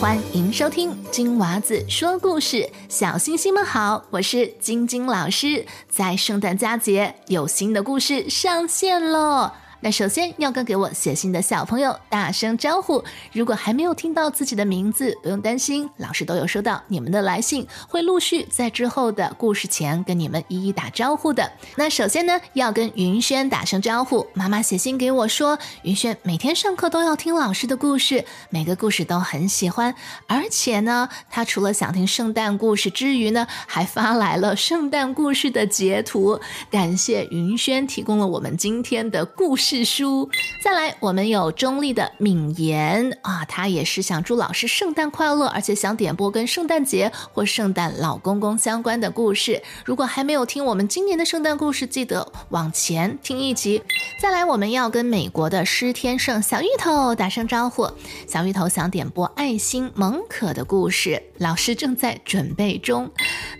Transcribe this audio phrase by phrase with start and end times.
[0.00, 9.50] 欢迎收听金娃子说故事，小星星们好，我是晶晶老师，在圣诞佳节有新的故事上线喽。
[9.80, 13.04] 那首先要跟给我写信的小朋友打声招呼。
[13.32, 21.48] 如果还没有听到自己的名字，不用担心，老师都有收到你们的来信，会陆续在之后的故事前跟你们一一打招呼的。
[21.76, 24.26] 那首先呢，要跟云轩打声招呼。
[24.34, 29.94] 妈妈写信给我说，云轩每天上课都要听老师的故事，每个故事都很喜欢，
[30.26, 36.40] 而且呢，他除了想听圣诞故事之余呢，还发来了圣诞故事的截图。
[36.68, 39.67] 感谢云轩提供了我们今天的故事。
[39.70, 40.30] 是书，
[40.62, 49.62] 再来，我们有中立的敏言啊，他也是想祝老师圣诞快乐，而且想点播跟圣诞节或圣诞老公公相关的故事。
[49.84, 53.82] 如果还没有听我们今年的圣诞故事，记得往前听一集。
[54.18, 57.90] 再来，我们要跟美国的施天胜小芋头打声招呼，
[58.26, 63.10] 小芋头想点播爱心蒙可的故事，老师正在准备中。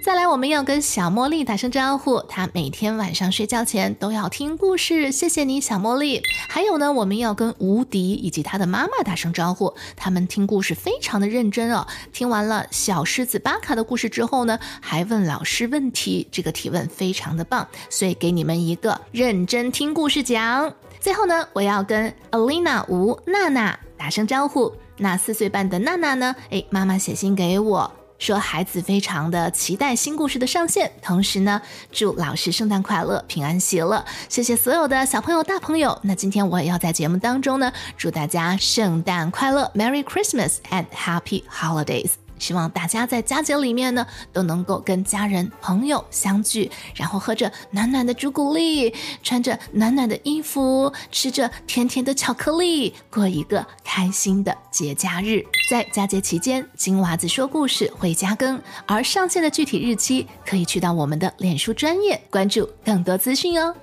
[0.00, 5.98] 再来，我们要跟小茉莉打声招呼，她每天晚上睡觉前都要听故事，谢谢你，小茉。
[5.98, 9.74] 莉，还有呢，我们要跟无敌以及他的妈妈打声招呼。
[9.96, 11.86] 他们听故事非常的认真哦。
[12.12, 20.72] 听完了小狮子巴卡的故事之后呢，还问老师问题，这个提问非常的棒，所以给你们一个认真听故事奖。
[21.00, 24.72] 最后呢，我要跟 Alina 吴娜娜打声招呼。
[24.96, 26.34] 那四岁半的娜娜呢？
[26.50, 27.92] 哎，妈妈写信给我。
[28.18, 34.04] 说孩子非常的期待新故事的上线，同时呢，祝老师圣诞快乐、平安喜乐。
[34.28, 35.98] 谢谢所有的小朋友、大朋友。
[36.02, 42.27] 那今天我也要在节目当中呢，祝大家圣诞快乐，Merry Christmas and Happy Holidays。
[42.38, 55.44] 希望大家在佳节里面呢，都能够跟家人朋友相聚，然后喝着暖暖的朱古力，穿着暖暖的衣服，吃着甜甜的巧克力，过一个开心的节假日。
[55.70, 63.74] 在佳节期间，金娃子说故事会加更，而上线的具体日期可以去到我们的脸书专业关注更多资讯哦。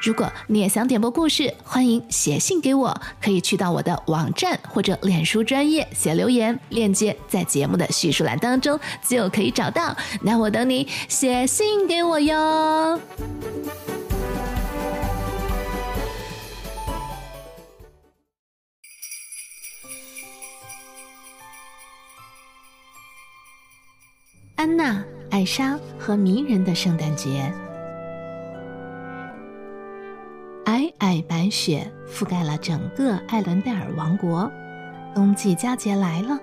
[0.00, 9.96] 如果你也想点播故事，欢迎写信给我，可以去到我的网站或者脸书专业写留言，链接在节目的叙述栏当中就可以找到。
[10.22, 13.00] 那我等你写信给我哟。
[24.56, 27.52] 安娜、艾莎和迷人的圣诞节。
[30.98, 34.50] 皑白雪覆盖了整个艾伦戴尔王国，
[35.14, 36.38] 冬季佳节来了，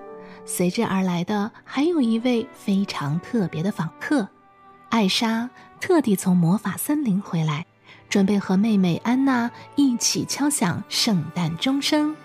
[0.45, 4.27] 随之而来的还有一位非常特别的访客，
[4.89, 5.49] 艾莎
[5.81, 7.65] 特地从魔法森林回来，
[8.07, 12.15] 准备和妹妹安娜一起敲响圣诞钟声。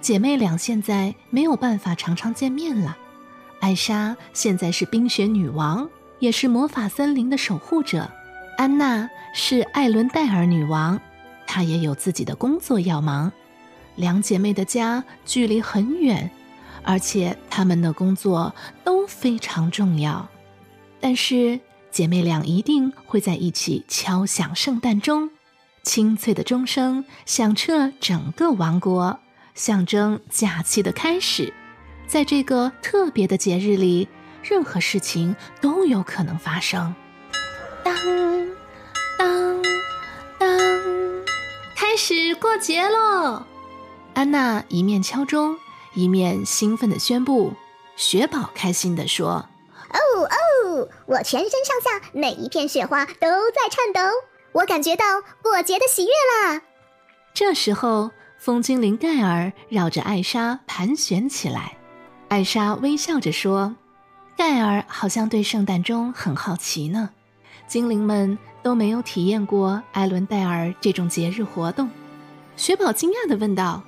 [0.00, 2.96] 姐妹俩现在没有办法常常见面了。
[3.58, 5.88] 艾莎现在是冰雪女王，
[6.20, 8.08] 也是魔法森林的守护者；
[8.58, 11.00] 安娜是艾伦戴尔女王。
[11.54, 13.32] 她也有自己的工作要忙，
[13.94, 16.28] 两姐妹的家距离很远，
[16.82, 20.28] 而且她们的工作都非常重要。
[20.98, 21.60] 但是
[21.92, 25.30] 姐妹俩一定会在一起敲响圣诞钟，
[25.84, 29.20] 清脆的钟声响彻整个王国，
[29.54, 31.54] 象征假期的开始。
[32.08, 34.08] 在这个特别的节日里，
[34.42, 36.92] 任何事情都有可能发生。
[37.84, 37.94] 当
[41.94, 43.44] 开始过节喽！
[44.14, 45.56] 安娜一面敲钟，
[45.92, 47.52] 一面兴奋地宣布。
[47.94, 49.48] 雪宝开心地说
[49.94, 53.12] ：“哦哦，我全身上下每一片雪花都
[53.52, 54.00] 在颤抖，
[54.50, 55.04] 我感觉到
[55.40, 56.10] 过节的喜悦
[56.42, 56.62] 啦！”
[57.32, 61.76] 这时候，风精灵盖尔绕着艾莎盘旋起来。
[62.26, 63.76] 艾莎微笑着说
[64.36, 67.10] ：“盖尔好像对圣诞钟很好奇呢。”
[67.68, 68.36] 精灵们。
[68.64, 71.90] 都没有体验过艾伦戴尔这种节日活动，
[72.56, 73.82] 雪宝惊讶地问道：“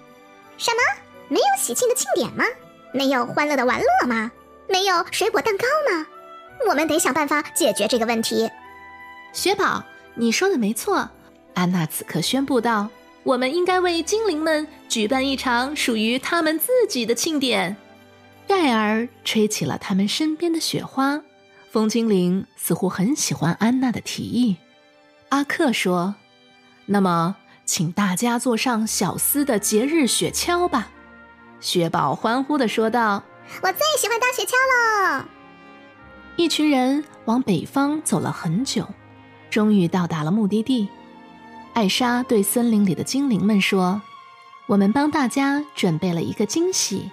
[0.59, 1.01] 什么？
[1.29, 2.45] 没有喜庆的庆典吗？
[2.93, 4.31] 没有欢乐的玩乐吗？
[4.69, 6.07] 没有水果蛋糕吗？
[6.69, 8.51] 我们得想办法解决这个问题。”
[9.33, 9.83] 雪宝，
[10.15, 11.09] 你说的没错，
[11.55, 12.91] 安娜此刻宣布道
[13.25, 17.79] ：“我们应该为精灵们举办一场属于他们自己的庆典。”
[18.47, 21.23] 盖尔吹起了他们身边的雪花，
[21.71, 24.57] 风精灵似乎很喜欢安娜的提议。
[25.37, 26.15] 阿克说
[26.87, 27.37] ：“那么，
[27.67, 30.89] 请大家坐上小斯的节日雪橇吧。”
[31.61, 33.23] 雪宝欢呼地说道
[33.63, 34.53] ：“我最喜欢搭雪橇
[35.19, 35.27] 喽。”
[36.37, 38.89] 一群人往北方走了很久，
[39.51, 40.89] 终于到达了目的地。
[41.75, 44.01] 艾莎对森林里的精灵们说
[44.67, 47.11] ：“我们帮大家准备了一个惊喜，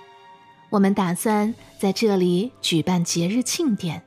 [0.69, 4.01] 我们打算在这里举办节日庆典，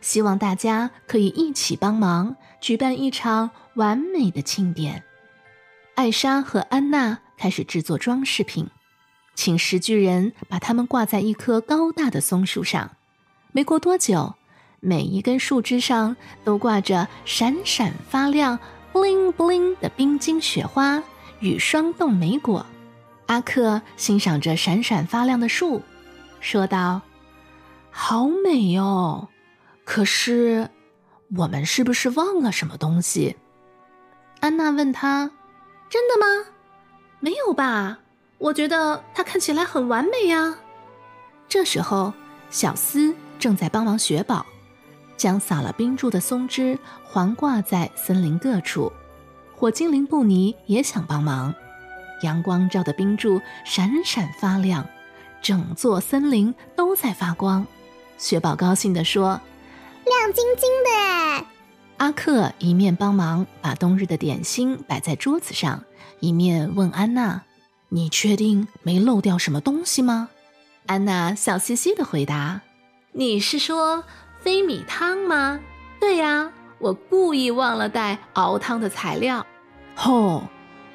[0.00, 5.04] 希望大家可以一起帮忙举办一场完美的庆典。
[5.94, 8.68] 艾莎和安娜开始制作装饰品，
[9.34, 12.92] 请石巨人把它们挂在一棵高大的松树上。
[13.52, 14.34] 没过多久，
[14.80, 18.58] 每一根树枝上都挂着闪闪发亮、
[18.92, 21.02] bling bling 的冰晶雪花
[21.40, 22.64] 与霜冻莓果。
[23.26, 25.82] 阿克欣赏着闪闪发亮的树。
[26.40, 27.02] 说道
[27.90, 29.28] ：“好美哦，
[29.84, 30.70] 可是
[31.36, 33.36] 我们是不是忘了什么东西？”
[34.40, 35.30] 安娜问他
[35.88, 36.50] ：“真的吗？
[37.20, 37.98] 没有吧？
[38.38, 40.56] 我觉得它看起来很完美呀。”
[41.48, 42.12] 这时候，
[42.50, 44.44] 小斯正在帮忙雪宝，
[45.16, 48.92] 将撒了冰柱的松枝环挂在森林各处。
[49.54, 51.54] 火精灵布尼也想帮忙，
[52.22, 54.84] 阳光照的冰柱闪闪发亮。
[55.40, 57.64] 整座森林都在发光，
[58.18, 59.40] 雪宝高兴地说
[60.04, 61.46] ：“亮晶晶的！”
[61.98, 65.84] 阿克一面帮忙把冬日的点心摆在桌子上，
[66.20, 67.42] 一面问安娜
[67.90, 70.28] ：“你确定没漏掉什么东西吗？”
[70.86, 72.62] 安娜笑嘻嘻的回答
[73.12, 74.04] ：“你是说
[74.40, 75.60] 飞米汤吗？
[76.00, 79.46] 对呀，我故意忘了带熬汤的材料。”
[79.94, 80.44] 吼。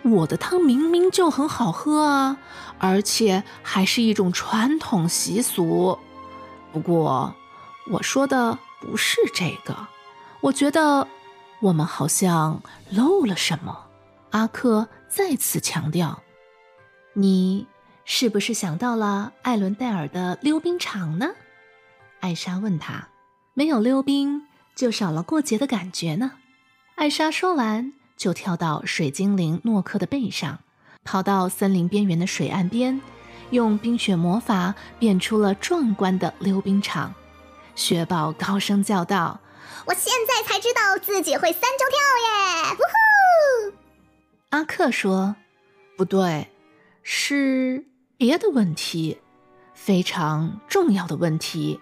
[0.03, 2.37] 我的汤明明就很好喝啊，
[2.77, 5.99] 而且还是一种传统习俗。
[6.71, 7.35] 不过，
[7.91, 9.87] 我说的不是这个。
[10.41, 11.07] 我觉得
[11.59, 13.85] 我们好像漏了什么。
[14.31, 16.21] 阿克再次强调
[17.13, 17.67] ：“你
[18.05, 21.27] 是不是想到了艾伦戴尔的溜冰场呢？”
[22.21, 23.07] 艾莎问他
[23.53, 26.33] ：“没有溜冰，就少了过节的感觉呢。”
[26.95, 27.93] 艾莎说完。
[28.17, 30.57] 就跳到水精灵诺克的背上，
[31.03, 32.99] 跑到森林边缘的水岸边，
[33.51, 37.13] 用冰雪魔法变出了壮观的溜冰场。
[37.77, 39.39] 雪宝高声叫道
[39.85, 43.77] ：“我现在才知道自己会三周跳耶！”呜呼！
[44.49, 45.35] 阿克说
[45.95, 46.47] ：“不对，
[47.03, 47.85] 是
[48.17, 49.19] 别的问题，
[49.75, 51.79] 非常重要的问题。”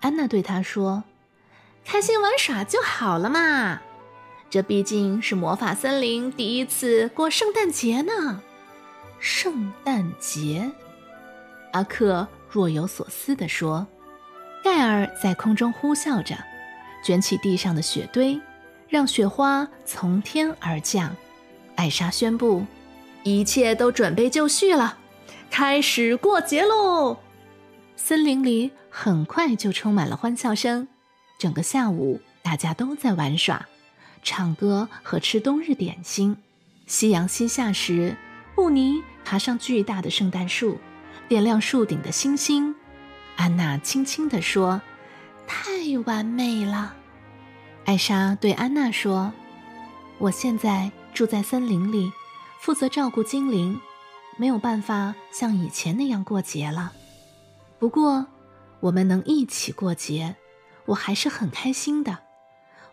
[0.00, 1.04] 安娜对他说
[1.82, 3.80] ：“开心玩耍就好了嘛。”
[4.50, 8.42] 这毕竟是魔法森林第一次过圣诞节呢。
[9.18, 10.70] 圣诞节，
[11.72, 13.86] 阿克若有所思地说。
[14.62, 16.36] 盖尔在空中呼啸着，
[17.02, 18.40] 卷起地上的雪堆，
[18.88, 21.14] 让雪花从天而降。
[21.76, 22.66] 艾莎宣布，
[23.22, 24.98] 一切都准备就绪了，
[25.50, 27.18] 开始过节喽！
[27.96, 30.88] 森林里很快就充满了欢笑声。
[31.38, 33.66] 整个下午，大家都在玩耍。
[34.22, 36.36] 唱歌和吃冬日点心。
[36.86, 38.16] 夕阳西下时，
[38.54, 40.78] 布尼爬上巨大的圣诞树，
[41.28, 42.74] 点亮树顶的星星。
[43.40, 44.82] 安娜轻轻地说
[45.48, 46.94] ：“太完美了。”
[47.86, 49.32] 艾莎对安娜说
[50.20, 52.12] ：“我现在住在森林里，
[52.60, 53.80] 负责照顾精灵，
[54.36, 56.92] 没有办法像以前那样过节了。
[57.78, 58.26] 不过，
[58.80, 60.36] 我们能一起过节，
[60.84, 62.18] 我还是很开心的。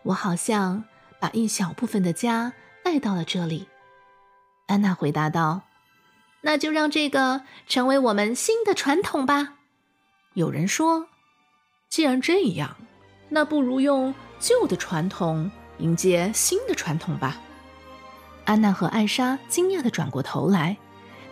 [0.04, 0.84] 我好像……”
[1.20, 2.52] 把一小部分的家
[2.84, 3.66] 带到了这里，
[4.68, 5.62] 安娜回答道
[6.42, 9.54] ：“那就让这个成为我们新的传统吧。”
[10.38, 11.08] 有人说
[11.90, 12.76] ：“既然这样，
[13.28, 17.40] 那不如用旧的传统迎接新的传统吧。”
[18.46, 20.76] 安娜和艾莎惊讶的转过头来，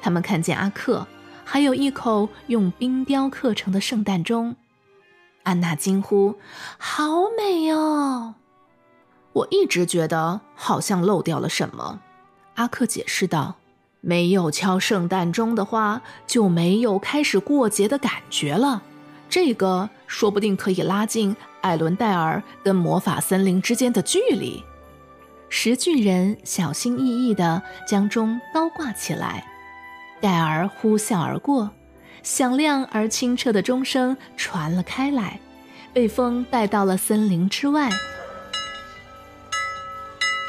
[0.02, 1.06] 他们看见阿克
[1.44, 4.56] 还有一口用冰雕刻成的圣诞钟。
[5.44, 6.34] 安娜惊呼
[6.76, 8.34] ：“好美哦！”
[9.34, 12.00] 我一直觉得好像漏掉了什么，
[12.56, 13.54] 阿克解释道
[14.02, 18.82] ：“没有敲圣诞钟的话，就没有开始过节的感觉了。
[19.28, 24.62] 这个说不定可以拉近艾伦戴尔跟魔法森林之间的距离。”
[25.48, 29.46] 石巨人小心翼翼地将钟高挂起来，
[30.20, 31.70] 戴尔呼啸而过，
[32.22, 35.38] 响亮而清澈的钟声传了开来，
[35.92, 37.90] 被风带到了森林之外。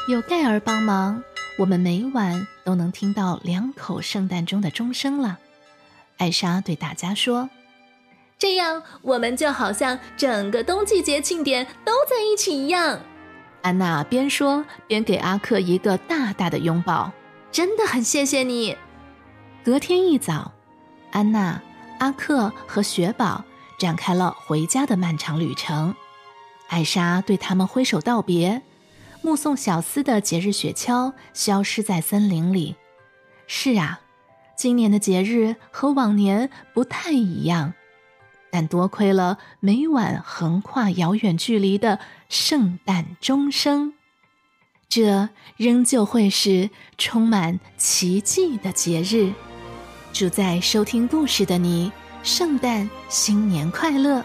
[0.08, 1.22] 有盖尔帮忙，
[1.58, 5.38] 我们每晚都能听到两口圣诞钟的钟声了。
[6.16, 7.50] 艾莎对大家说
[8.38, 13.00] ：“这样我们就好像整个冬季节庆典都在一起一样。”
[13.62, 17.10] 安娜边说边给阿克一个大大的拥抱，
[17.50, 18.76] 真的很谢谢你。
[19.64, 20.52] 隔天一早，
[21.10, 21.60] 安娜、
[21.98, 23.44] 阿克和雪宝
[23.78, 25.94] 展开了回家的漫长旅程。
[26.68, 28.62] 艾莎对他们挥手道别。
[29.20, 32.76] 目送小斯的节日雪橇消失在森林里。
[33.48, 34.00] 是啊，
[34.56, 37.74] 今年的节日和往年不太一样，
[38.50, 43.94] 但多亏了每晚横跨遥远距离的圣诞钟声，
[44.88, 49.32] 这仍旧会是充满奇迹的节日。
[50.12, 54.24] 祝在收听故事的你，圣诞新年快乐！